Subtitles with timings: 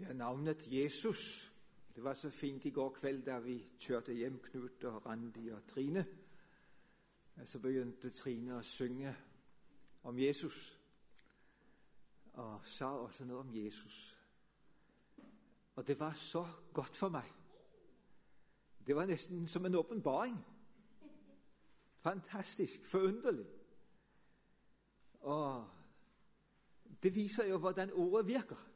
[0.00, 1.52] Ja, navnet Jesus.
[1.94, 5.66] Det var så fint i går kveld da vi kjørte hjem, Knut og Randi og
[5.66, 6.06] Trine.
[7.44, 9.12] Så begynte Trine å synge
[10.08, 10.78] om Jesus.
[12.32, 13.98] Og sa også noe om Jesus.
[15.76, 17.28] Og det var så godt for meg.
[18.86, 20.40] Det var nesten som en åpenbaring.
[22.00, 22.88] Fantastisk.
[22.88, 23.46] Forunderlig.
[25.20, 25.68] Og
[27.02, 28.69] det viser jo hvordan ordet virker.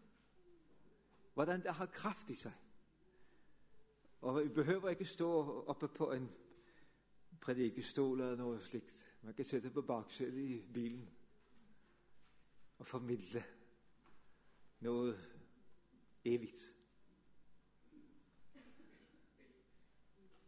[1.34, 2.52] Hvordan det har kraft i seg.
[4.20, 5.28] Og Vi behøver ikke stå
[5.66, 6.30] oppe på en
[7.40, 9.04] predikestol eller noe slikt.
[9.22, 11.08] Man kan sitte på baksetet i bilen
[12.78, 13.44] og formidle
[14.80, 15.12] noe
[16.24, 16.54] evig.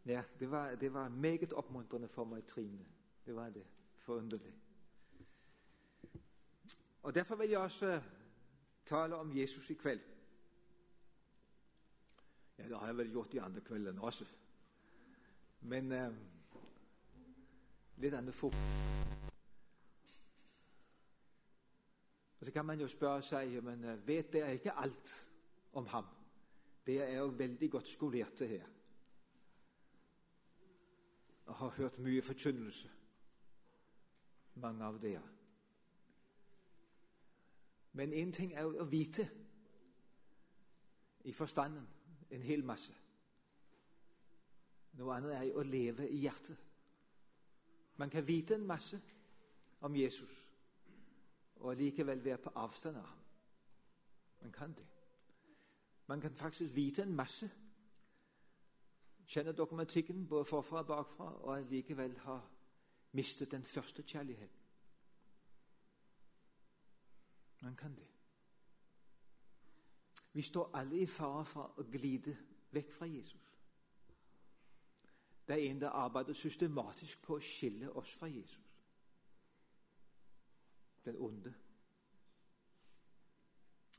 [0.07, 2.85] Ja, det var, det var meget oppmuntrende for meg, Trine.
[3.25, 3.65] Det var det.
[3.95, 4.53] Forunderlig.
[7.03, 8.01] Og Derfor vil jeg også
[8.85, 10.16] tale om Jesus i kveld.
[12.67, 14.25] Det har jeg vel gjort de andre kveldene også.
[15.61, 16.17] Men eh,
[17.97, 18.57] litt annet fokus.
[22.39, 25.13] Og Så kan man jo spørre seg men eh, vet dere ikke alt
[25.73, 26.05] om ham.
[26.85, 28.73] Dere er jo veldig godt skolerte her
[31.47, 32.89] og har hørt mye forkynnelse,
[34.59, 35.21] mange av dere.
[37.93, 39.23] Men én ting er jo å vite
[41.23, 41.87] i forstanden
[42.31, 42.93] en hel masse.
[44.97, 46.57] Noe annet er å leve i hjertet.
[47.97, 48.99] Man kan vite en masse
[49.81, 50.43] om Jesus
[51.57, 53.23] og likevel være på avstand av ham.
[54.41, 54.85] Man kan det.
[56.07, 57.49] Man kan faktisk vite en masse,
[59.27, 62.37] kjenne dokumentikken både forfra og bakfra, og likevel ha
[63.11, 64.61] mistet den første kjærligheten.
[67.61, 68.16] Man kan det.
[70.37, 72.35] Vi står alle i fare for å glide
[72.69, 73.45] vekk fra Jesus.
[75.47, 78.67] Det er en der arbeider systematisk på å skille oss fra Jesus.
[81.05, 81.53] Den onde.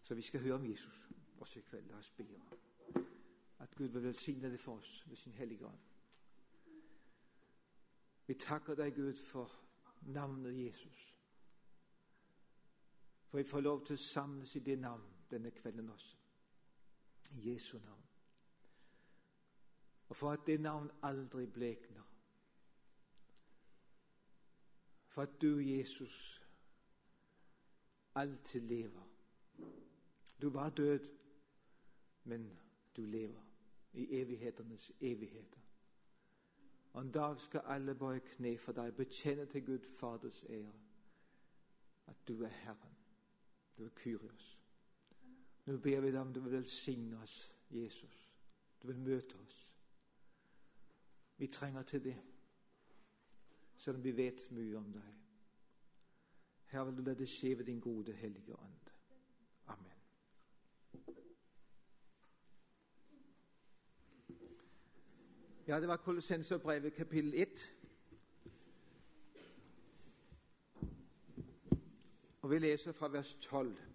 [0.02, 1.00] Så vi skal høre om Jesus
[1.40, 1.88] også i kveld.
[1.90, 3.02] La oss be om
[3.58, 5.82] at Gud vil velsigne det for oss med sin hellige ånd.
[8.26, 9.58] Vi takker deg, Gud, for
[10.06, 11.02] navnet Jesus.
[13.26, 16.17] For vi får lov til å samles i det navn denne kvelden også.
[17.30, 18.02] I Jesu navn.
[20.08, 22.02] Og for at det navn aldri blekner.
[25.06, 26.46] For at du, Jesus,
[28.14, 29.08] alltid lever.
[30.42, 31.08] Du var død,
[32.24, 32.58] men
[32.96, 33.42] du lever
[33.92, 35.60] i evighetenes evigheter.
[36.92, 40.72] Og en dag skal alle bøye kne for deg, bekjenne til Gud Faders ære
[42.08, 42.96] at du er Herren.
[43.78, 44.57] Du er Kyrios.
[45.68, 48.30] Nå ber vi deg om du vil velsigne oss, Jesus.
[48.82, 49.56] Du vil møte oss.
[51.36, 52.16] Vi trenger til det,
[53.76, 55.10] selv om vi vet mye om deg.
[56.72, 58.92] Her vil du la det skje ved din gode, hellige ånd.
[59.66, 59.92] Amen.
[65.66, 67.74] Ja, det var Kolossenserbrevet kapittel 1.
[72.40, 73.87] Og vi leser fra vers 12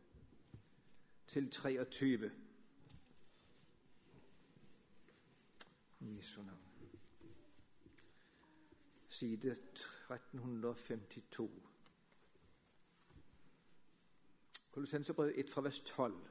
[1.34, 2.32] til 23.
[6.00, 6.58] Jesu navn.
[9.10, 11.52] Side 1352.
[14.72, 16.28] Kolossenserbrevet 1 fra vers 12.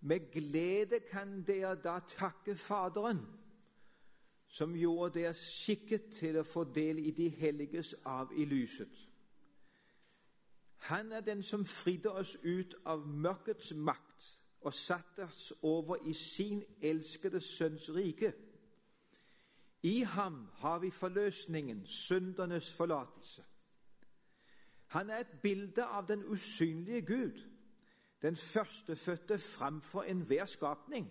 [0.00, 3.26] Med glede kan dere da takke Faderen,
[4.48, 9.09] som gjorde dere skikket til å få del i de helliges av i lyset.
[10.80, 14.28] Han er den som fridde oss ut av mørkets makt
[14.60, 18.32] og satte oss over i sin elskede Sønns rike.
[19.82, 23.44] I ham har vi forløsningen, syndernes forlatelse.
[24.86, 27.40] Han er et bilde av den usynlige Gud,
[28.22, 31.10] den førstefødte framfor enhver skapning.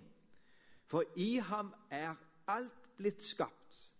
[0.86, 2.16] For i ham er
[2.48, 3.94] alt blitt skapt,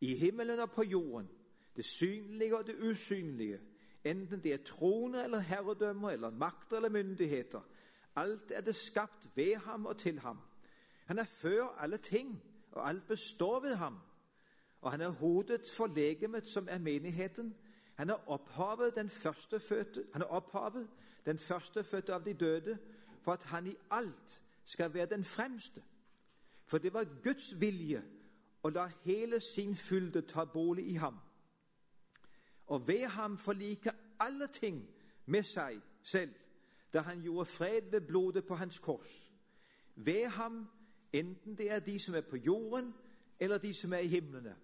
[0.00, 1.28] i himmelen og på jorden,
[1.76, 3.60] det synlige og det usynlige
[4.04, 7.60] enten det er troner eller herredømmer eller makter eller myndigheter.
[8.16, 10.38] Alt er det skapt ved ham og til ham.
[11.04, 13.98] Han er før alle ting, og alt består ved ham.
[14.80, 17.54] Og han er hodet for legemet, som er menigheten.
[17.94, 20.88] Han er opphavet den førstefødte, han er opphavet,
[21.26, 22.78] den førstefødte av de døde,
[23.20, 25.82] for at han i alt skal være den fremste.
[26.66, 28.02] For det var Guds vilje
[28.62, 31.18] å la hele sin fylde ta bolig i ham
[32.72, 33.90] og ved ham forlike
[34.20, 34.88] alle ting
[35.26, 36.30] med seg selv,
[36.92, 39.32] da han gjorde fred ved blodet på hans kors.
[39.94, 40.68] Ved ham,
[41.12, 42.94] enten det er de som er på jorden,
[43.40, 44.56] eller de som er i himlene.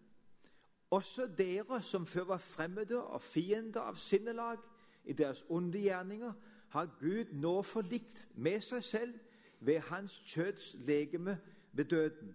[0.90, 4.56] Også dere som før var fremmede og fiender av sinnelag
[5.05, 6.32] i deres onde gjerninger,
[6.69, 9.14] har Gud nå forlikt med seg selv
[9.60, 11.38] ved hans kjøds legeme
[11.72, 12.34] ved døden,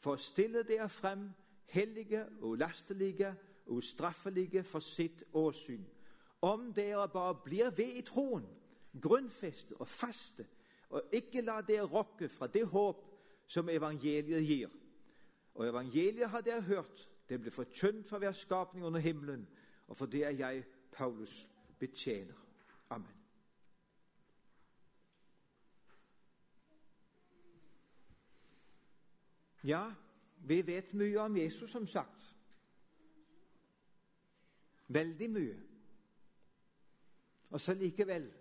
[0.00, 1.30] for å stille dere frem
[1.72, 3.34] hellige, og ulastelige,
[3.66, 5.84] ustraffelige for sitt åsyn.
[6.40, 8.46] Om dere bare blir ved i troen,
[9.02, 10.46] grunnfeste og faste,
[10.90, 13.06] og ikke la dere rokke fra det håp
[13.46, 14.68] som evangeliet gir.
[15.54, 19.48] Og evangeliet har dere hørt, det ble forkynt for hver skapning under himmelen,
[19.88, 22.34] og for det er jeg, Paulus, betjener.
[22.90, 23.14] Amen.
[29.64, 29.92] Ja,
[30.36, 32.33] vi vet mye om Jesus, som sagt.
[34.88, 35.60] Veldig mye.
[37.50, 38.32] Og så likevel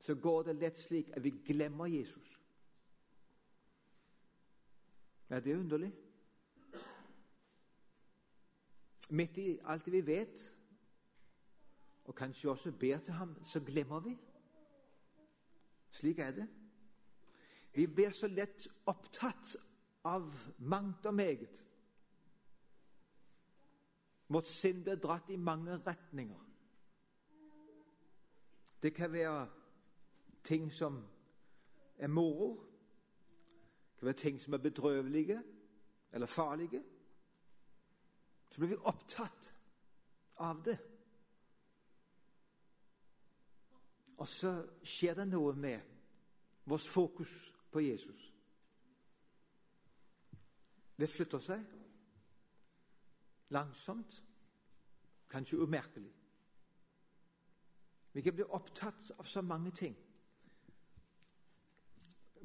[0.00, 2.40] så går det lett slik at vi glemmer Jesus.
[5.28, 5.92] Er det underlig?
[9.10, 10.42] Midt i alt vi vet,
[12.04, 14.18] og kanskje også ber til ham, så glemmer vi.
[15.90, 16.48] Slik er det.
[17.74, 19.56] Vi blir så lett opptatt
[20.04, 20.28] av
[20.58, 21.64] mangt og meget.
[24.34, 26.40] Vårt sinn blir dratt i mange retninger.
[28.82, 29.46] Det kan være
[30.44, 30.98] ting som
[31.96, 32.48] er moro.
[33.92, 35.42] Det kan være ting som er bedrøvelige
[36.12, 36.82] eller farlige.
[38.50, 39.54] Så blir vi opptatt
[40.36, 40.78] av det.
[44.16, 44.52] Og så
[44.82, 45.80] skjer det noe med
[46.64, 47.32] vårt fokus
[47.70, 48.32] på Jesus.
[50.98, 51.64] Det flytter seg
[53.54, 54.23] langsomt,
[55.34, 56.14] kanskje umerkelig.
[58.12, 59.96] Vi kan bli opptatt av så mange ting.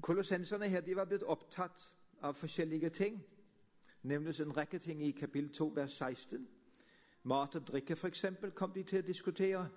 [0.02, 3.26] Kolossenserne her de var blitt opptatt av forskjellige ting.
[4.02, 6.48] nevnes en rekke ting i kapittel 2, vers 16.
[7.24, 8.26] Mat og drikke, f.eks.,
[8.56, 9.70] kom de til å diskutere.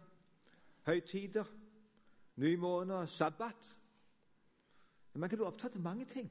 [0.87, 1.45] Høytider,
[2.37, 3.79] nymåneder, sabbat.
[5.13, 6.31] Men man kan bli opptatt av mange ting.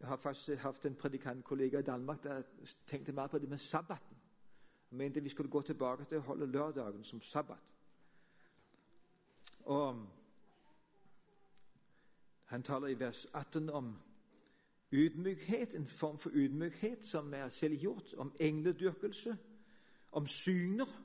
[0.00, 2.42] Jeg har faktisk hatt en predikantkollega i Danmark der
[2.86, 4.16] tenkte mer på det med sabbaten.
[4.88, 7.58] Han mente vi skulle gå tilbake til å holde lørdagen som sabbat.
[9.60, 10.06] Og
[12.50, 13.98] Han taler i vers 18 om
[14.92, 19.36] ydmykhet, en form for ydmykhet som er selvgjort, om engledyrkelse,
[20.12, 21.04] om syner,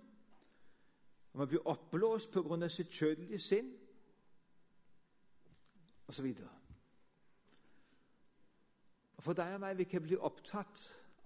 [1.34, 2.70] om å bli oppblåst pga.
[2.70, 3.74] sitt kjødelige sinn,
[6.08, 6.34] osv.
[9.20, 10.82] For deg og meg vi kan bli opptatt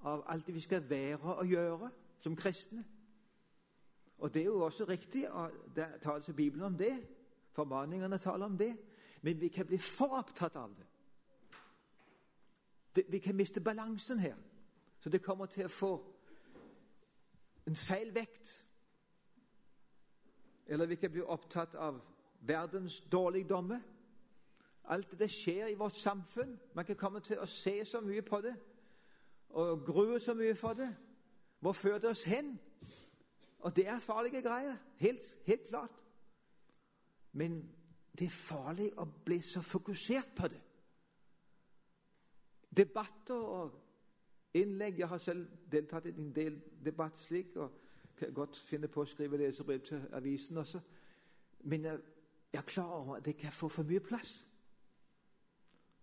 [0.08, 1.90] av alt det vi skal være og gjøre
[2.20, 2.84] som kristne.
[4.20, 7.08] Og det er jo også riktig, og det tales i Bibelen om det.
[7.52, 8.78] Formaningene taler om det.
[9.22, 10.86] Men vi kan bli for opptatt av det.
[12.96, 13.06] det.
[13.10, 14.36] Vi kan miste balansen her.
[15.00, 15.94] Så det kommer til å få
[17.68, 18.66] en feil vekt.
[20.68, 22.02] Eller vi kan bli opptatt av
[22.42, 23.80] verdens dårligdommer.
[24.90, 26.60] Alt det skjer i vårt samfunn.
[26.74, 28.56] Man kan komme til å se så mye på det
[29.50, 30.90] og grue så mye for det.
[31.60, 32.60] Hvor fører det oss hen?
[33.60, 34.76] Og det er farlige greier.
[34.98, 36.04] Helt, helt klart.
[37.32, 37.62] Men
[38.20, 40.62] det er farlig å bli så fokusert på det.
[42.78, 43.78] Debatter og
[44.54, 47.72] innlegg Jeg har selv deltatt i en del debatt slik og
[48.18, 50.80] kan godt finne på å skrive leserbrev til avisen også.
[51.60, 52.00] Men jeg,
[52.54, 54.49] jeg er klar over at det kan få for mye plass.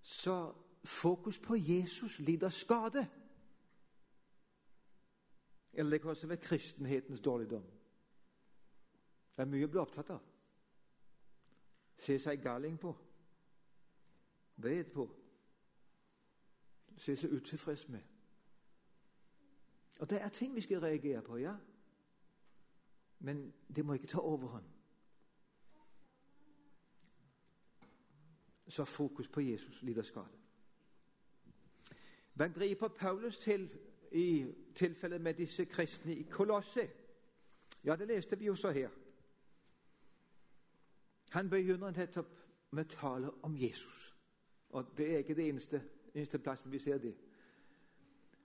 [0.06, 3.08] Så fokus på Jesus lider skade.
[5.72, 7.62] Eller det kan også være kristenhetens dårligdom.
[9.36, 10.22] Det er mye å bli opptatt av.
[11.98, 12.92] Se seg galing på.
[14.62, 15.08] Vred på.
[16.96, 18.06] Se seg utilfreds med.
[19.98, 21.56] Og det er ting vi skal reagere på, ja.
[23.18, 24.75] Men det må ikke ta overhånd.
[28.68, 30.36] Så fokus på Jesus lider skade.
[32.34, 33.70] Hva griper Paulus til
[34.12, 36.90] i tilfellet med disse kristne i Kolosse?
[37.84, 38.90] Ja, det leste vi jo så her.
[41.30, 42.38] Han begynner nettopp
[42.70, 44.14] med tale om Jesus.
[44.68, 45.82] Og det er ikke det eneste,
[46.14, 47.16] eneste plassen vi ser det.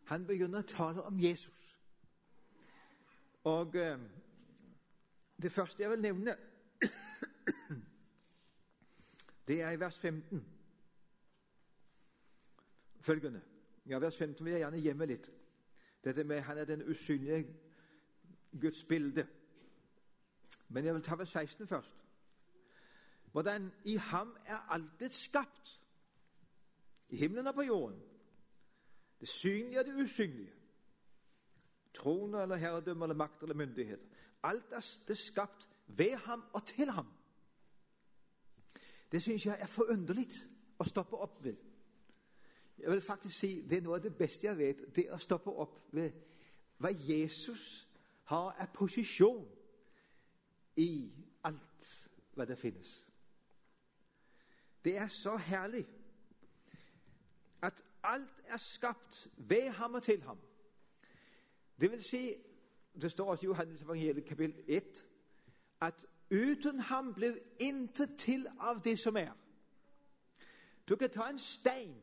[0.05, 1.77] Han begynner å tale om Jesus.
[3.43, 3.99] Og eh,
[5.41, 6.35] det første jeg vil nevne
[9.47, 10.45] det er i vers 15.
[13.01, 13.41] Følgende.
[13.89, 15.31] Ja, vers 15 vil jeg gjerne gjemme litt.
[16.03, 17.47] Dette med han er den usynlige
[18.61, 19.27] Guds bilde.
[20.69, 21.97] Men jeg vil ta vers 16 først.
[23.31, 25.79] Hvordan i ham er alt blitt skapt.
[27.09, 28.01] I himmelen og på jorden.
[29.19, 30.53] Det synlige og det usynlige.
[31.93, 34.05] Troner eller herredømme eller makt eller myndigheter.
[34.43, 37.07] Alt er det skapt ved ham og til ham.
[39.11, 40.27] Det syns jeg er forunderlig
[40.79, 41.55] å stoppe opp ved.
[42.77, 45.51] Jeg vil faktisk si det er noe av det beste jeg vet, det å stoppe
[45.51, 46.15] opp ved
[46.81, 47.87] hva Jesus
[48.31, 49.45] har av posisjon
[50.81, 51.11] i
[51.43, 51.87] alt
[52.33, 52.93] hva det finnes.
[54.81, 55.85] Det er så herlig
[57.61, 60.39] at alt er skapt ved ham og til ham.
[61.81, 62.33] Det vil si,
[63.01, 65.05] det står også i Johannes evangeliet kapittel 1,
[65.81, 69.33] at uten ham ble intet til av det som er.
[70.89, 71.95] Du kan ta en stein.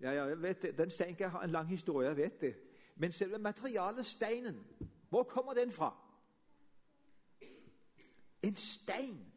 [0.00, 0.78] Ja, ja, jeg vet det.
[0.78, 2.56] Den steinen kan ha en lang historie, jeg vet det.
[2.96, 4.66] Men selve materialet steinen,
[5.08, 5.96] hvor kommer den fra?
[8.42, 9.32] En stein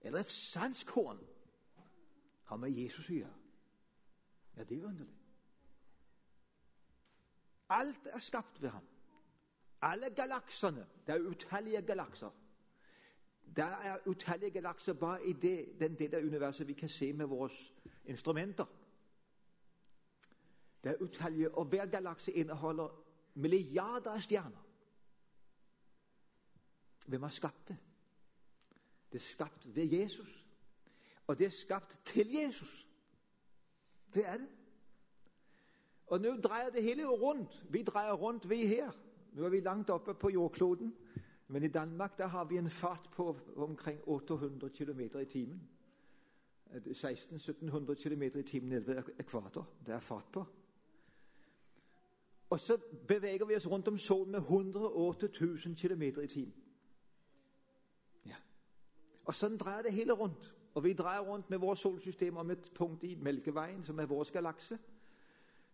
[0.00, 1.18] eller et sandskorn
[2.44, 3.36] har med Jesus å gjøre.
[4.56, 5.16] Ja, det er underlig.
[7.70, 8.86] Alt er skapt ved ham.
[9.82, 10.86] Alle galaksene.
[11.06, 12.30] Det er utallige galakser.
[13.56, 17.26] Det er utallige galakser bare i det, den delen av universet vi kan se med
[17.26, 17.50] våre
[18.04, 18.66] instrumenter.
[20.84, 22.88] Det er utallige, og Hver galakse inneholder
[23.34, 24.66] milliarder av stjerner.
[27.06, 27.76] Hvem har skapt det?
[29.12, 30.46] Det er skapt ved Jesus.
[31.26, 32.86] Og det er skapt til Jesus.
[34.14, 34.48] Det er det.
[36.06, 37.64] Og nå dreier det hele rundt.
[37.70, 38.90] Vi dreier rundt, vi her.
[39.32, 40.94] Nå er vi langt oppe på jordkloden.
[41.50, 45.68] Men i Danmark der har vi en fart på omkring 800 km i timen.
[46.70, 49.68] 1600-1700 km i timen nede ved ekvator.
[49.86, 50.44] Det er fart på.
[52.50, 52.78] Og så
[53.08, 56.54] beveger vi oss rundt om solen med 108 000 km i timen.
[58.26, 58.38] Ja.
[59.24, 60.54] Og sånn dreier det hele rundt.
[60.74, 64.30] Og vi dreier rundt med vårt solsystem om et punkt i Melkeveien, som er vår
[64.32, 64.78] galakse,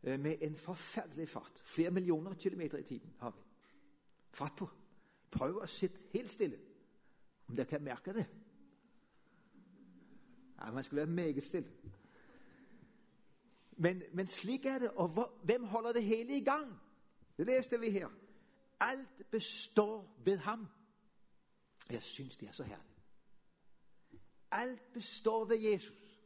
[0.03, 1.63] eh, med en forferdelig fart.
[1.65, 3.41] Flere millioner kilometer i timen har vi.
[4.33, 4.69] Fart på.
[5.31, 6.59] Prøv å sitte helt stille,
[7.49, 8.27] om dere kan merke det.
[10.59, 11.73] Ja, Man skal være meget stille.
[13.77, 14.91] Men, men slik er det.
[14.91, 16.81] Og hvor, hvem holder det hele i gang?
[17.37, 18.09] Det leste vi her.
[18.81, 20.67] Alt består ved ham.
[21.91, 22.97] Jeg syns det er så herlig.
[24.51, 26.21] Alt består ved Jesus.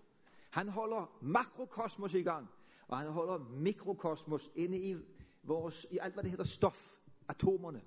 [0.51, 2.49] Han holder makrokosmos i gang,
[2.89, 4.97] og han holder mikrokosmos inne i,
[5.43, 6.97] vores, i alt hva det heter stoff,
[7.29, 7.83] atomene,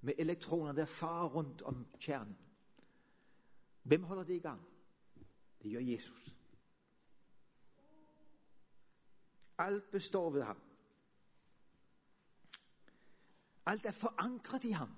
[0.00, 2.36] med elektroner der farer rundt om kjernen.
[3.82, 4.60] Hvem holder det i gang?
[5.62, 6.36] Det gjør Jesus.
[9.58, 10.60] Alt består ved ham.
[13.66, 14.88] Alt er forankret i ham.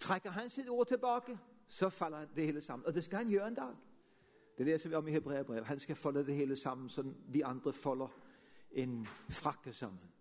[0.00, 1.38] Trekker han sitt ord tilbake,
[1.68, 2.86] så faller det hele sammen.
[2.86, 3.76] Og det skal han gjøre en dag.
[4.58, 5.66] Det leser vi om i Hebreabrevet.
[5.66, 8.08] Han skal folde det hele sammen som vi andre folder
[8.70, 10.12] en frakke sammen.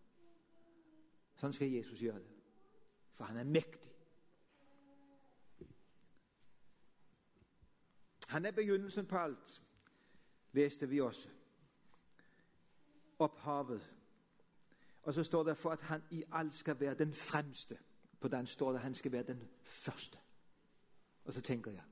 [1.36, 2.36] Sånn skal Jesus gjøre det.
[3.16, 3.91] For han er mektig.
[8.32, 9.64] Han er begynnelsen på alt,
[10.52, 11.30] leste vi også.
[13.20, 13.94] Opphavet.
[15.04, 17.78] Og så står det for at han i alt skal være den fremste.
[18.20, 20.18] På den står det at han skal være den første.
[21.24, 21.84] Og så tenker jeg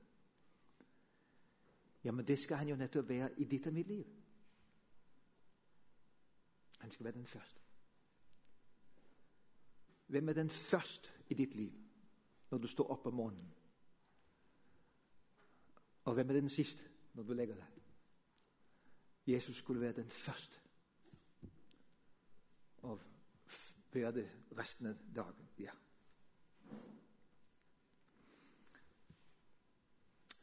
[2.04, 4.06] ja, men det skal han jo nettopp være i ditt og mitt liv.
[6.78, 7.60] Han skal være den første.
[10.06, 11.72] Hvem er den første i ditt liv
[12.50, 13.59] når du står opp om morgenen?
[16.10, 17.66] Og hvem er den siste når du legger deg?
[19.26, 20.56] Jesus skulle være den første.
[22.82, 23.00] Og
[23.92, 25.48] være det resten av dagen.
[25.58, 25.70] Ja.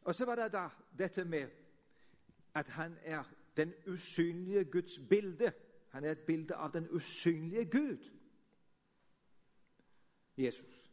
[0.01, 1.51] Og så var det da dette med
[2.55, 3.23] at han er
[3.57, 5.53] den usynlige Guds bilde.
[5.91, 8.09] Han er et bilde av den usynlige Gud.
[10.37, 10.91] Jesus.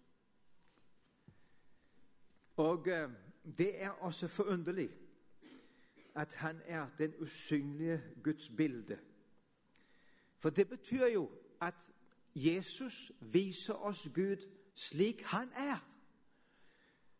[2.56, 3.10] Og eh,
[3.44, 4.90] det er også forunderlig
[6.14, 8.98] at han er den usynlige Guds bilde.
[10.38, 11.90] For det betyr jo at
[12.34, 15.90] Jesus viser oss Gud slik han er.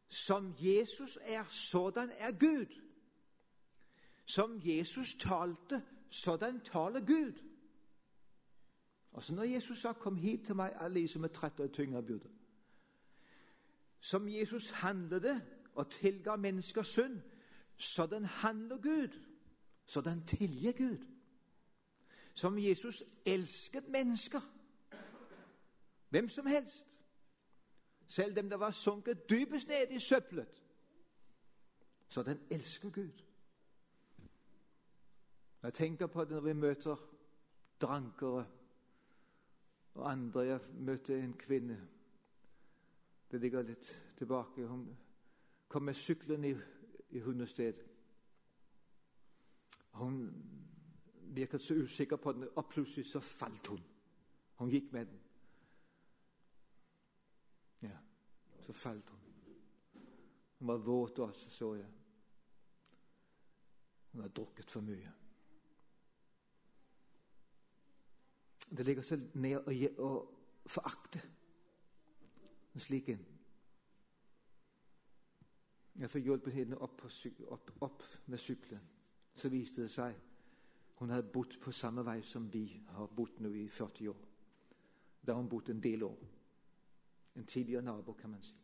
[0.09, 2.81] Som Jesus er, sådan er Gud.
[4.25, 7.33] Som Jesus talte, sådan taler Gud.
[9.13, 12.03] Og så når Jesus sa 'Kom hit til meg, alle som er trette og tyngre
[12.03, 12.31] byrder'
[14.01, 15.43] Som Jesus handlet
[15.75, 17.21] og tilga mennesker synd,
[17.77, 19.21] så den handler Gud.
[19.87, 21.07] så den tilgir Gud.
[22.35, 24.41] Som Jesus elsket mennesker.
[26.09, 26.87] Hvem som helst.
[28.07, 30.63] selv dem der var sunket dypest ned i søppelet.
[32.09, 33.23] Så den elsker Gud.
[35.63, 36.97] Jeg tenker på det når vi møter
[37.81, 38.47] drankere
[39.95, 40.41] og andre.
[40.41, 41.89] Jeg møtte en kvinne.
[43.31, 44.67] Det ligger litt tilbake.
[44.67, 44.99] Hun
[45.69, 46.55] kom med syklen i,
[47.11, 47.75] i hundested.
[49.91, 50.45] Hun
[51.35, 53.85] virket så usikker på den, og plutselig så falt hun.
[54.55, 55.21] Hun gikk med den.
[57.83, 57.99] Ja,
[58.61, 59.21] så falt hun.
[60.59, 61.91] Hun var våt også, så jeg.
[64.13, 65.13] Hun har drukket for mye.
[68.77, 70.11] Det ligger så ned å
[70.67, 71.21] forakte
[72.75, 73.34] en slik en.
[75.99, 77.03] Jeg fikk hjulpet henne opp,
[77.49, 78.81] opp, opp, med sykkelen.
[79.35, 80.15] Så viste det seg
[80.99, 84.21] hun hadde bodd på samme vei som vi har bodd nå i 40 år.
[85.27, 86.19] Da har hun bodd en del år.
[87.35, 88.55] En tidligere nabo, kan man si.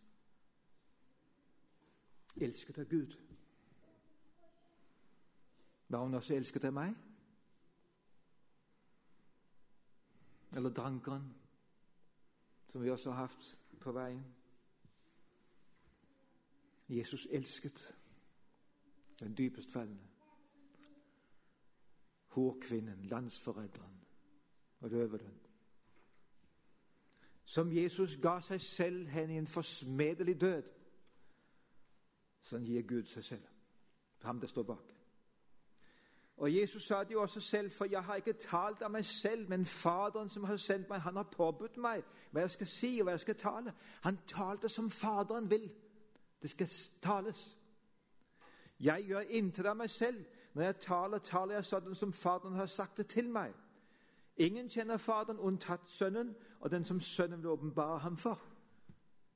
[2.41, 3.17] Elsket av Gud.
[5.89, 6.95] Var hun også elsket av meg?
[10.57, 11.27] Eller drankeren,
[12.67, 14.23] som vi også har hatt på veien?
[16.91, 17.97] Jesus elsket
[19.21, 20.03] den dypest fallende.
[22.27, 24.01] Hårkvinnen, landsforræderen
[24.81, 25.41] og røveren.
[27.45, 30.71] Som Jesus ga seg selv hen i en forsmedelig død.
[32.47, 33.47] Sånn gir Gud seg selv.
[34.23, 34.95] Ham det står bak.
[36.41, 39.49] Og Jesus sa det jo også selv, for jeg har ikke talt av meg selv,
[39.49, 43.05] men Faderen som har sendt meg, han har påbudt meg hva jeg skal si og
[43.05, 43.75] hva jeg skal tale.
[44.07, 45.69] Han talte som Faderen vil.
[46.43, 46.71] Det skal
[47.03, 47.59] tales.
[48.81, 50.25] Jeg gjør inntil av meg selv.
[50.55, 53.53] Når jeg taler, taler jeg sånn som Faderen har sagt det til meg.
[54.41, 58.41] Ingen kjenner Faderen unntatt Sønnen, og den som Sønnen vil åpenbare ham for.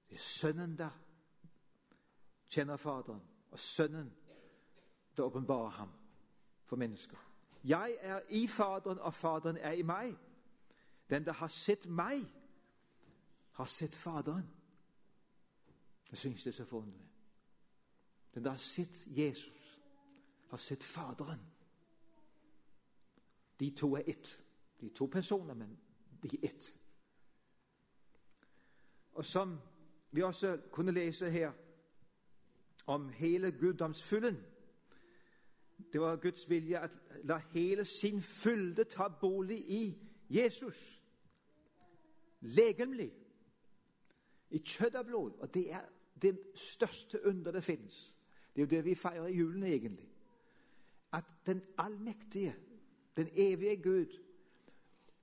[0.09, 0.97] Det er Sønnen der
[2.51, 3.21] kjenner Faderen,
[3.51, 4.11] og Sønnen
[5.17, 5.93] vil åpenbare ham
[6.65, 7.21] for mennesker.
[7.65, 10.17] Jeg er i Faderen, og Faderen er i meg.
[11.11, 12.25] Den der har sett meg,
[13.53, 14.49] har sett Faderen.
[16.11, 17.11] Jeg syns det er så forunderlig.
[18.35, 19.81] Den der har sett Jesus,
[20.49, 21.41] har sett Faderen.
[23.61, 24.41] De to er ett.
[24.81, 25.79] De er to personer, men
[26.23, 26.75] de er ett.
[29.13, 29.59] Og som
[30.11, 31.53] vi også kunne lese her
[32.87, 34.45] om hele guddomsfyllen
[35.93, 36.91] det var Guds vilje at
[37.25, 41.03] la hele sin fylde ta bolig i Jesus.
[42.41, 43.13] Legemlig.
[44.55, 45.39] I kjøtt og blod.
[45.43, 45.83] Og det er
[46.23, 48.15] det største under det fins.
[48.55, 50.11] Det er jo det vi feirer i julen, egentlig.
[51.13, 52.57] At den allmektige,
[53.17, 54.21] den evige Gud,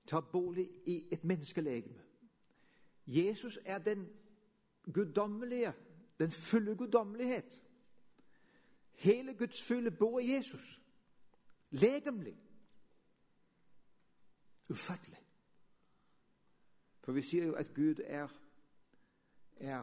[0.06, 2.02] tar bolig i et menneskelegeme.
[3.06, 4.08] Jesus er den
[4.92, 5.72] guddommelige,
[6.18, 7.62] den fulle guddommelighet.
[8.92, 10.80] Hele Guds fylde bor i Jesus.
[11.70, 12.36] Legemlig.
[14.70, 15.18] Ufattelig.
[17.00, 18.28] For vi sier jo at Gud er,
[19.62, 19.82] er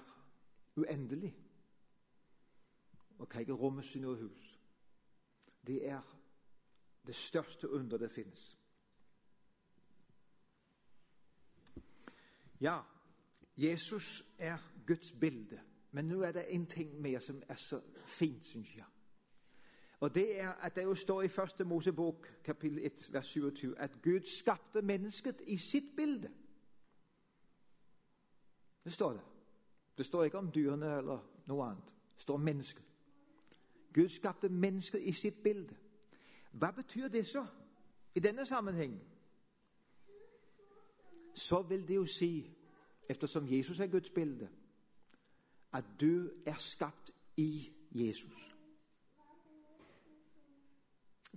[0.75, 1.35] uendelig
[3.19, 4.59] og kan ikke rommes i noe hus.
[5.67, 6.01] Det er
[7.07, 8.57] det største under det finnes.
[12.61, 12.79] Ja,
[13.57, 15.61] Jesus er Guds bilde.
[15.91, 18.85] Men nå er det en ting mer som er så fint, syns jeg.
[19.99, 24.01] Og det er at det jo står i første Mosebok, kapittel 1, vers 27, at
[24.01, 26.31] Gud skapte mennesket i sitt bilde.
[28.83, 29.21] Det står det.
[29.99, 31.89] Det står ikke om dyrene eller noe annet.
[32.15, 32.83] Det står om mennesket.
[33.93, 35.75] Gud skapte mennesket i sitt bilde.
[36.51, 37.43] Hva betyr det så
[38.15, 39.01] i denne sammenhengen?
[41.35, 42.47] Så vil det jo si,
[43.09, 44.49] eftersom Jesus er Guds bilde,
[45.73, 48.55] at du er skapt i Jesus.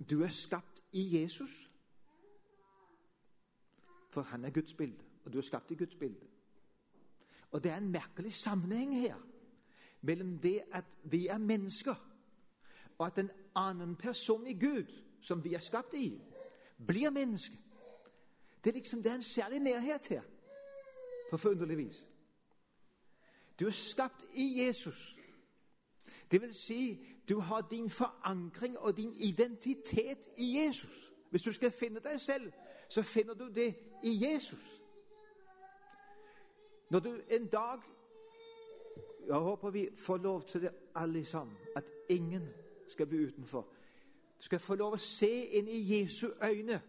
[0.09, 1.69] Du er skapt i Jesus.
[4.09, 6.32] For han er Guds bilde, og du er skapt i Guds bilde.
[7.53, 9.15] Og det er en merkelig sammenheng her
[10.01, 11.95] mellom det at vi er mennesker,
[12.97, 14.83] og at en annen person i Gud,
[15.21, 16.21] som vi er skapt i,
[16.87, 17.57] blir menneske.
[18.63, 20.21] Det er liksom det er en særlig nærhet her,
[21.29, 22.07] på forunderlig vis.
[23.59, 25.17] Du er skapt i Jesus.
[26.31, 31.11] Det vil si, du har din forankring og din identitet i Jesus.
[31.29, 32.51] Hvis du skal finne deg selv,
[32.89, 34.82] så finner du det i Jesus.
[36.93, 37.81] Når du en dag
[39.27, 42.49] Jeg håper vi får lov til det alle sammen, at ingen
[42.87, 43.61] skal bli utenfor.
[44.37, 46.81] Du skal få lov å se inn i Jesu øyne.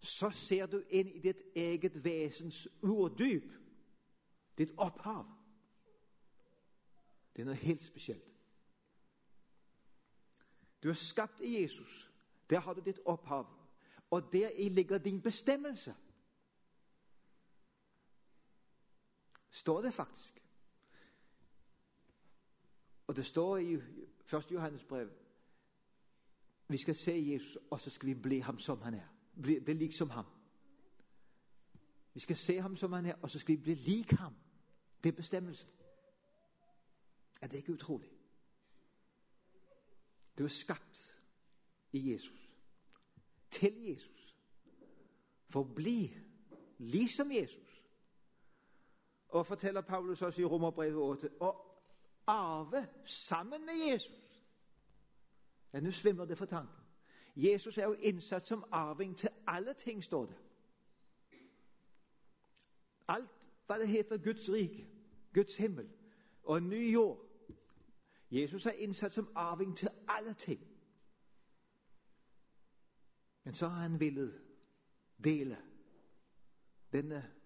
[0.00, 3.52] Så ser du inn i ditt eget vesens urdyp,
[4.58, 5.28] ditt opphav.
[7.36, 8.26] Det er noe helt spesielt.
[10.82, 12.10] Du er skapt i Jesus.
[12.50, 13.46] Der har du ditt opphav.
[14.10, 15.94] Og deri ligger din bestemmelse.
[19.50, 20.42] Står det faktisk.
[23.06, 24.52] Og det står i 1.
[24.52, 25.10] Johannes brev
[26.70, 29.06] vi skal se Jesus, og så skal vi bli ham som han er.
[29.42, 30.26] Bli, bli lik som ham.
[32.14, 34.34] Vi skal se ham som han er, og så skal vi bli lik ham.
[35.02, 35.68] Det er bestemmelsen.
[37.40, 38.10] Er det ikke utrolig?
[40.38, 41.16] Du er skapt
[41.92, 42.50] i Jesus.
[43.50, 44.36] Til Jesus.
[45.48, 46.14] For å bli
[46.78, 47.69] liksom Jesus.
[49.30, 51.50] Og forteller Paulus også i Romerbrevet 8 å
[52.26, 54.46] arve sammen med Jesus.
[55.72, 56.76] Ja, Nå svimler det for tanken.
[57.36, 60.36] Jesus er jo innsatt som arving til alle ting, står det.
[63.08, 63.30] Alt
[63.66, 64.86] hva det heter Guds rike,
[65.34, 65.88] Guds himmel
[66.42, 67.18] og en ny jord.
[68.30, 70.60] Jesus er innsatt som arving til alle ting.
[73.44, 74.40] Men så har han villet
[75.24, 75.58] dele
[76.92, 77.39] denne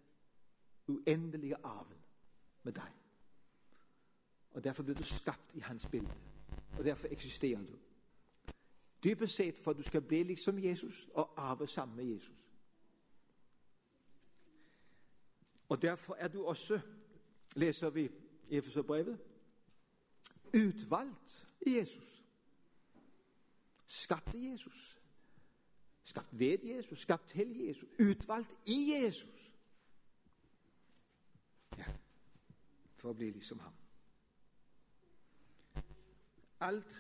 [0.87, 1.99] uendelige arven
[2.63, 2.93] med deg.
[4.51, 6.15] Og Derfor blir du skapt i hans bilde,
[6.79, 7.79] og derfor eksisterer du.
[9.05, 12.35] Dypest sett for at du skal bli liksom Jesus og arve sammen med Jesus.
[15.69, 16.81] Og Derfor er du også,
[17.57, 18.11] leser vi
[18.49, 19.19] i Efeserbrevet,
[20.55, 22.25] utvalgt i Jesus.
[23.87, 25.01] Skapt i Jesus.
[26.05, 29.53] Skapt ved Jesus, skapt til Jesus, utvalgt i Jesus.
[31.79, 31.85] Ja,
[33.05, 33.73] for å bli liksom ham.
[36.65, 36.95] Alt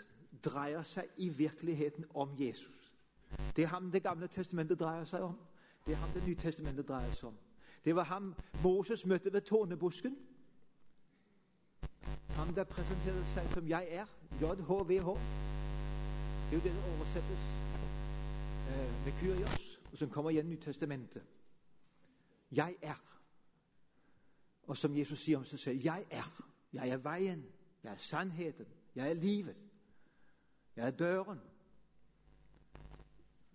[0.44, 2.90] dreier seg i virkeligheten om Jesus.
[3.56, 5.38] Det er ham Det gamle testamentet dreier seg om.
[5.86, 7.38] Det er ham Det nye testamentet dreier seg om.
[7.84, 10.16] Det var ham Moses møtte ved tårnebusken.
[12.36, 14.12] Han der presenterte seg som 'jeg er'.
[14.40, 15.08] JHVH.
[16.50, 17.40] Det er jo det det oversettes
[18.68, 21.22] eh, med Kyrios, og som kommer igjen i Nytestamentet.
[22.50, 23.13] 'Jeg er'.
[24.66, 26.44] Og som Jesus sier om seg selv 'Jeg er'.
[26.72, 27.52] Jeg er veien.
[27.82, 28.66] Jeg er sannheten.
[28.94, 29.56] Jeg er livet.
[30.76, 31.40] Jeg er døren.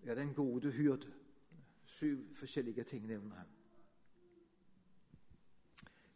[0.04, 1.14] Jeg er den gode hyrde.
[1.86, 3.48] Syv forskjellige ting nevner han.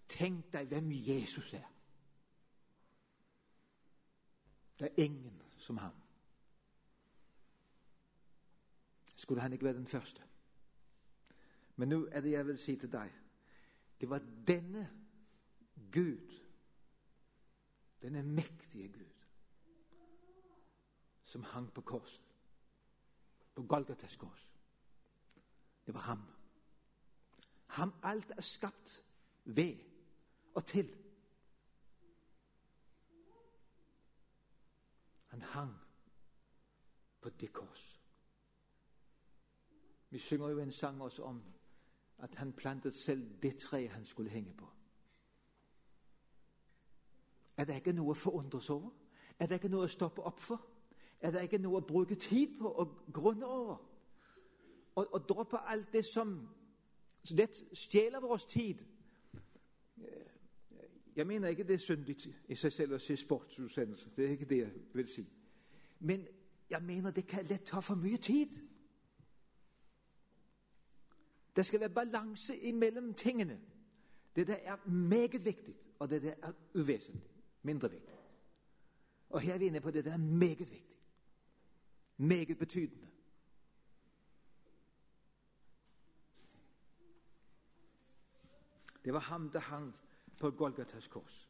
[0.08, 1.74] Tenk deg hvem Jesus er.
[4.80, 5.94] Det er ingen som ham.
[9.16, 10.22] Skulle han ikke være den første?
[11.76, 13.12] Men nå er det jeg vil si til deg.
[14.04, 14.92] Det var denne
[15.92, 16.40] Gud,
[18.02, 19.14] denne mektige Gud,
[21.24, 22.24] som hang på korset.
[23.56, 24.50] På Golgatas kors.
[25.86, 26.22] Det var ham.
[27.68, 29.06] Ham alt er skapt
[29.44, 29.78] ved
[30.56, 30.96] og til.
[35.28, 35.76] Han hang
[37.22, 38.02] på det kors.
[40.10, 41.63] Vi synger jo en sang også om
[42.24, 44.68] at han plantet selv det treet han skulle henge på.
[47.58, 48.90] Er det ikke noe å forundres over?
[49.40, 50.62] Er det ikke noe å stoppe opp for?
[51.20, 53.78] Er det ikke noe å bruke tid på og grunne over?
[54.96, 56.34] Og, og droppe alt det som
[57.32, 58.86] lett stjeler vår tid?
[61.16, 62.18] Jeg mener ikke det er syndig
[62.50, 64.16] i seg selv å se sportsutsendelser.
[64.16, 65.26] Det er ikke det jeg vil si.
[66.00, 66.24] Men
[66.70, 68.56] jeg mener det kan lett ta for mye tid.
[71.56, 73.62] Det skal være balanse imellom tingene.
[74.36, 77.30] Det der er meget viktig, og det der er uvesentlig.
[77.62, 78.14] Mindre viktig.
[79.30, 80.98] Og her er vi inne på det der er meget viktig.
[82.18, 83.08] Meget betydende.
[89.06, 89.94] Det var ham det hang
[90.40, 91.50] på Golgatas kors.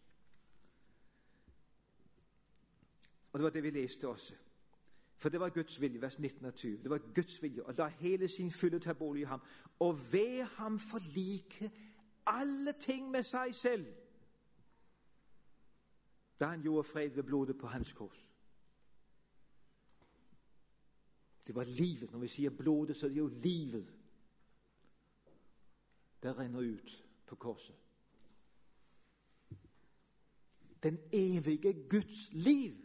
[3.32, 4.34] Og Det var det vi leste også.
[5.24, 6.84] For det var Guds vilje, vers 19 og 20.
[6.84, 9.40] Det var Guds vilje å la hele sin fylde ta bolig i ham,
[9.80, 11.70] og ved ham forlike
[12.28, 13.86] alle ting med seg selv.
[16.40, 18.20] Da han gjorde fred ved blodet på hans kors.
[21.48, 22.12] Det var livet.
[22.12, 23.88] Når vi sier blodet, så er det jo livet.
[26.24, 27.80] Det renner ut på korset
[30.84, 32.83] den evige Guds liv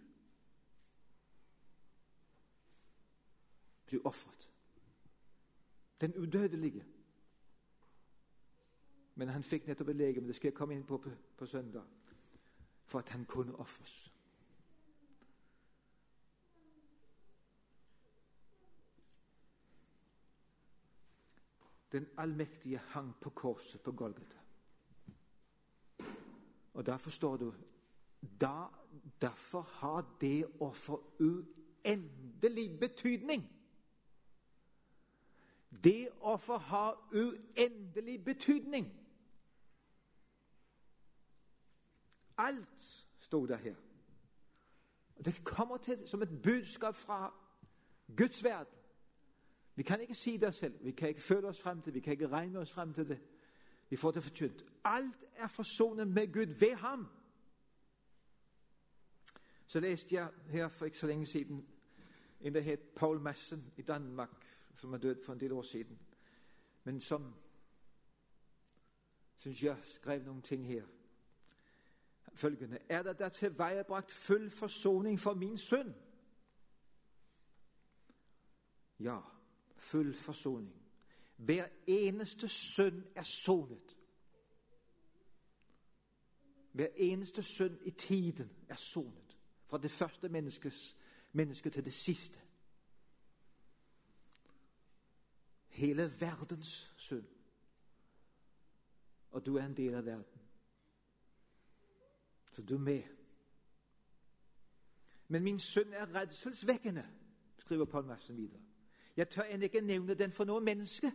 [3.88, 4.48] blir ofret.
[6.01, 6.85] Den udødelige.
[9.14, 11.83] Men han fikk nettopp et legeme, det skal jeg komme inn på, på på søndag,
[12.87, 14.14] for at han kunne ofres.
[21.92, 24.37] Den allmektige hang på korset på Golgata.
[26.74, 27.55] Og da forstår du
[28.40, 28.66] da,
[29.20, 33.58] derfor har det offer uendelig betydning.
[35.85, 38.93] Det offer har uendelig betydning.
[42.38, 43.75] Alt sto der her.
[45.25, 47.35] Det kommer til som et budskap fra
[48.17, 48.79] Guds verden.
[49.75, 52.01] Vi kan ikke si det selv, vi kan ikke føle oss frem til det, vi
[52.01, 53.21] kan ikke regne oss frem til det.
[53.91, 54.64] Vi får det forkynt.
[54.85, 57.09] Alt er forsonet med Gud ved ham.
[59.67, 61.69] Så leste jeg her for ikke så lenge siden
[62.41, 64.31] en der het Paul Massen i Danmark,
[64.79, 65.99] som er død for en del år siden,
[66.85, 67.35] men som
[69.37, 70.87] syns jeg skrev noen ting her.
[72.35, 75.95] Følgende Er det der tilveiebrakt full forsoning for min synd?
[79.01, 79.21] Ja,
[79.77, 80.83] full forsoning.
[81.37, 83.97] Hver eneste synd er sonet.
[86.73, 89.38] Hver eneste synd i tiden er sonet.
[89.67, 90.29] Fra det første
[91.33, 92.41] menneske til det siste.
[95.79, 97.27] Hele verdens synd.
[99.31, 100.41] Og du er en del av verden.
[102.53, 103.03] Så du er med.
[105.29, 107.07] Men min synd er redselsvekkende,
[107.59, 108.61] skriver Paul Madsen videre.
[109.17, 111.12] Jeg tør ennå ikke nevne den for noe menneske.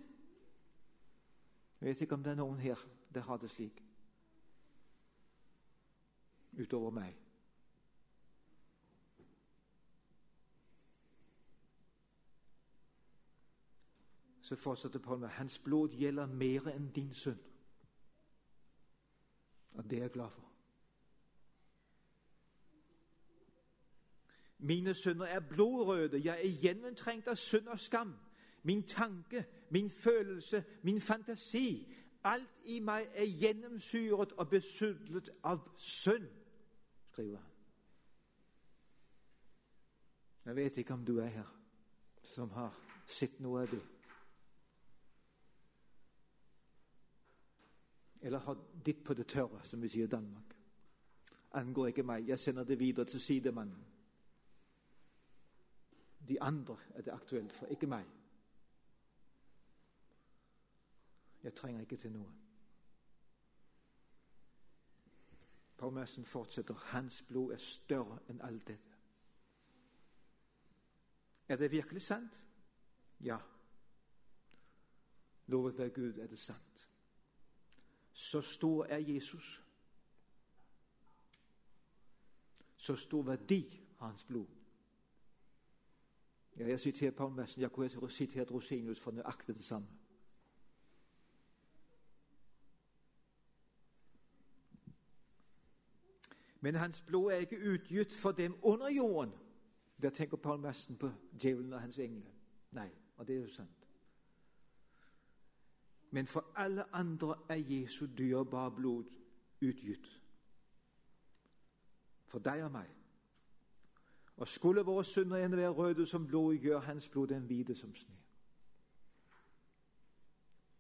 [1.82, 3.84] Jeg vet ikke om det er noen her der har det slik.
[6.60, 7.23] Utover meg.
[14.44, 17.40] Så fortsatte Paul med hans blod gjelder mer enn din synd.
[19.72, 20.50] Og det er jeg glad for.
[24.58, 26.22] Mine synder er blodrøde.
[26.24, 28.14] Jeg er gjennomtrengt av synd og skam.
[28.64, 31.94] Min tanke, min følelse, min fantasi.
[32.24, 36.28] Alt i meg er gjennomsyret og besudlet av synd,
[37.12, 37.50] skriver han.
[40.46, 41.50] Jeg vet ikke om du er her
[42.24, 42.72] som har
[43.08, 43.93] sett noe av det.
[48.24, 50.56] Eller har ditt på det tørre, som vi sier i Danmark.
[51.60, 52.28] Angår ikke meg.
[52.28, 53.86] Jeg sender det videre til sidemannen.
[56.28, 58.06] De andre er det aktuelt for, ikke meg.
[61.44, 62.32] Jeg trenger ikke til noe.
[65.78, 66.74] Paul Messen fortsetter.
[66.74, 69.00] Hans blod er større enn alt dette.
[71.48, 72.40] Er det virkelig sant?
[73.20, 73.38] Ja.
[75.48, 76.73] Lovet være Gud er det sant.
[78.14, 79.64] Så stor er Jesus.
[82.78, 84.48] Så stor verdi har hans blod.
[86.58, 87.62] Ja, jeg siterer Paul Messen.
[87.62, 89.88] Jeg kunne sitert Rosenius for nøyaktig det samme.
[96.60, 99.34] Men hans blod er ikke utgitt for dem under jorden.
[100.02, 102.32] Der tenker Paul Messen på djevelen og hans engler.
[102.72, 103.83] Nei, og det er jo sant.
[106.14, 109.04] Men for alle andre er Jesu dyrebare blod
[109.62, 110.22] utgitt.
[112.26, 112.90] For deg og meg.
[114.38, 117.96] Og skulle våre synder ene være røde som blod, gjør hans blod den hvite som
[117.96, 118.14] sne.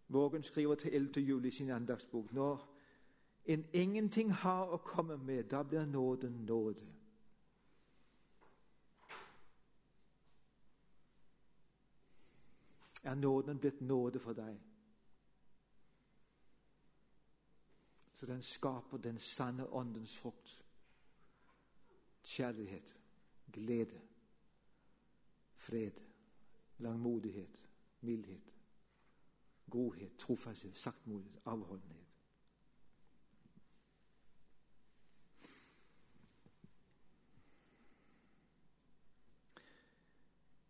[0.07, 1.21] Vågen skriver til 11.
[1.21, 2.69] juli i sin andagsbok når
[3.45, 6.85] en ingenting har å komme med, da blir nåden nåde.
[13.03, 14.72] Er nåden blitt nåde for deg?
[18.13, 20.65] Så den skaper den sanne åndens frukt.
[22.23, 22.97] Kjærlighet,
[23.51, 24.01] glede,
[25.53, 25.91] fred,
[26.77, 27.59] langmodighet,
[28.01, 28.53] mildhet,
[29.69, 32.03] godhet, trofasthet, saktmodighet, avholdenhet.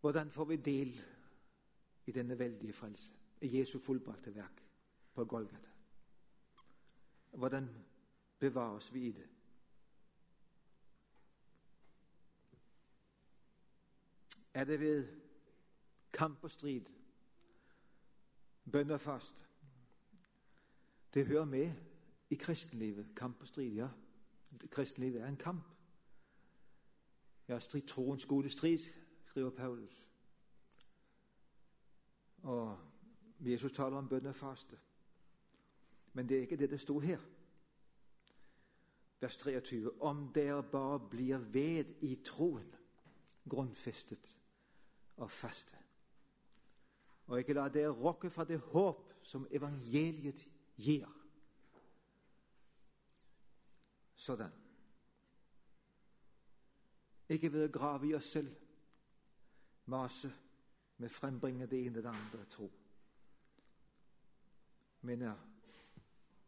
[0.00, 1.04] Hvordan får vi del
[2.06, 4.64] i denne veldige frelse, i Jesu fullbrakte verk
[5.14, 5.73] på Golgata?
[7.34, 7.84] Hvordan
[8.38, 9.28] bevares vi i det?
[14.54, 15.08] Er det ved
[16.12, 16.84] kamp og strid,
[18.72, 19.48] bønn fast?
[21.14, 21.72] Det hører med
[22.30, 23.16] i kristenlivet.
[23.16, 23.88] Kamp og strid, ja.
[24.70, 25.64] Kristenlivet er en kamp.
[27.48, 28.78] Ja, strid, troens gode strid,
[29.24, 30.06] skriver Paulus.
[32.42, 32.78] Og
[33.40, 34.78] Jesus taler om bønn faste.
[36.14, 37.18] Men det er ikke det det sto her.
[39.20, 40.02] Vers 23.
[40.02, 42.74] Om dere bare blir ved i troen,
[43.48, 44.38] grunnfestet
[45.16, 45.76] og faste.
[47.26, 51.08] Og ikke la dere rokke fra det håp som evangeliet gir.
[54.14, 54.52] Sådan.
[57.28, 58.52] Ikke ved å grave i oss selv,
[59.86, 60.30] mase
[61.00, 62.70] med frembringe det ene eller det andre tro.
[65.00, 65.24] Men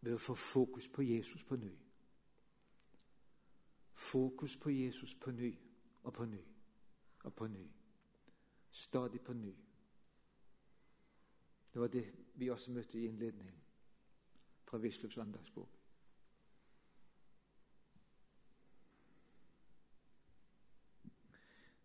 [0.00, 1.72] ved å få fokus på Jesus på ny.
[3.94, 5.52] Fokus på Jesus på ny
[6.02, 6.42] og på ny
[7.24, 7.64] og på ny.
[8.70, 9.54] Stadig på ny.
[11.72, 12.04] Det var det
[12.34, 13.62] vi også møtte i innledningen
[14.64, 15.76] fra Wisløffs andagsbok.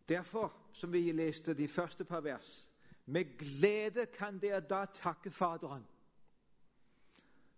[0.07, 2.67] Derfor, som vi leste de første par vers,
[3.05, 5.85] med glede kan dere da takke Faderen,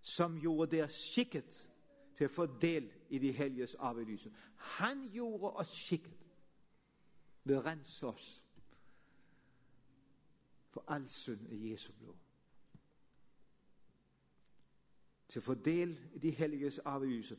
[0.03, 1.69] som gjorde dere skikket
[2.15, 4.31] til å få del i de helliges arvelyse.
[4.77, 6.25] Han gjorde oss skikket
[7.43, 8.27] ved å rense oss
[10.73, 12.19] for all synd i Jesu blod.
[15.29, 17.37] Til å få del i de helliges arvelyse.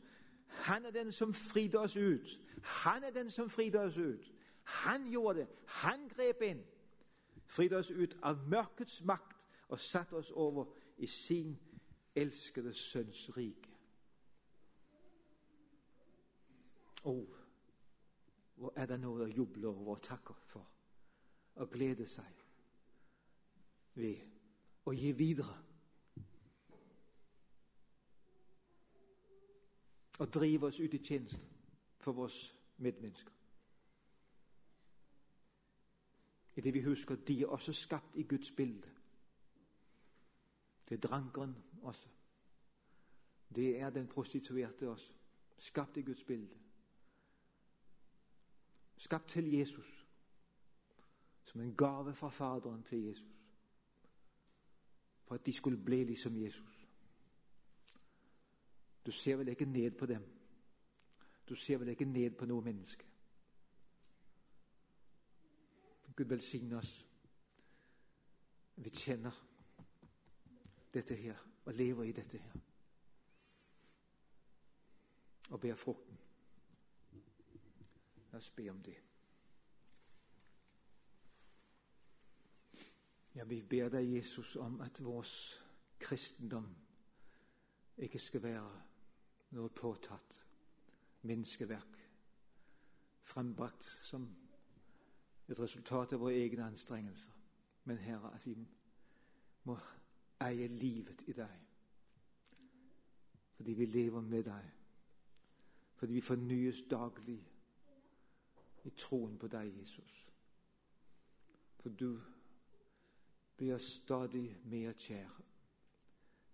[0.65, 2.39] Han er den som fridde oss ut.
[2.63, 4.31] Han er den som fridde oss ut.
[4.63, 5.47] Han gjorde det.
[5.65, 6.63] Han grep inn.
[7.45, 10.65] Fridde oss ut av mørkets makt og satte oss over
[10.97, 11.59] i sin
[12.15, 13.71] elskede sønns rike.
[17.03, 17.27] Oh,
[18.55, 20.71] hvor er det noe å juble over og takke for
[21.55, 22.41] og glede seg
[23.95, 25.55] ved å gi videre.
[30.19, 31.43] Og drive oss ut i tjeneste
[31.99, 32.31] for våre
[32.77, 33.31] medmennesker.
[36.55, 38.91] I det vi husker de er også skapt i Guds bilde.
[40.89, 42.07] Det er drankeren også.
[43.55, 45.13] Det er den prostituerte også.
[45.57, 46.57] Skapt i Guds bilde.
[48.97, 50.07] Skapt til Jesus.
[51.43, 53.35] Som en gave fra Faderen til Jesus.
[55.23, 56.87] For at de skulle bli liksom Jesus.
[59.05, 60.23] Du ser vel ikke ned på dem.
[61.49, 63.05] Du ser vel ikke ned på noe menneske.
[66.15, 67.07] Gud velsigne oss.
[68.75, 69.35] Vi kjenner
[70.93, 72.51] dette her og lever i dette her.
[75.49, 76.17] Og ber frukten.
[78.31, 78.97] La oss be om det.
[83.35, 85.25] Ja, vi ber deg, Jesus, om at vår
[85.99, 86.67] kristendom
[87.97, 88.81] ikke skal være
[89.55, 90.41] noe påtatt
[91.25, 91.99] menneskeverk,
[93.25, 94.27] frembrakt som
[95.47, 97.31] et resultat av våre egne anstrengelser.
[97.83, 98.55] Men Herre, at vi
[99.63, 99.77] må
[100.41, 101.61] eie livet i deg.
[103.55, 104.71] Fordi vi lever med deg.
[105.95, 107.39] Fordi vi fornyes daglig
[108.83, 110.25] i troen på deg, Jesus.
[111.79, 112.21] For du
[113.57, 115.41] blir stadig mer kjær.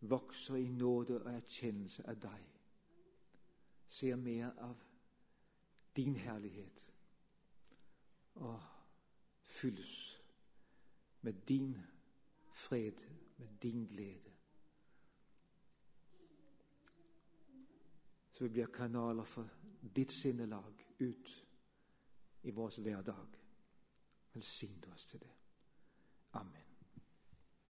[0.01, 2.47] Vokser i nåde og erkjennelse av deg.
[3.87, 4.77] Ser mer av
[5.95, 6.87] din herlighet.
[8.33, 8.61] Og
[9.43, 10.21] fylles
[11.21, 11.77] med din
[12.53, 13.05] fred,
[13.41, 14.31] med din glede.
[18.31, 19.49] Så vi blir kanaler for
[19.95, 21.45] ditt sinnelag ut
[22.41, 23.37] i vår hverdag.
[24.33, 25.31] Velsign oss til det.
[26.33, 26.70] Amen.